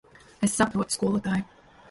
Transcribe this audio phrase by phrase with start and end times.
[0.47, 1.47] Es saprotu, skolotāj.